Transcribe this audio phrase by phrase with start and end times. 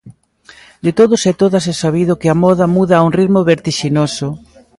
[0.85, 4.27] De todos e todas é sabido que a moda muda a un ritmo vertixinoso.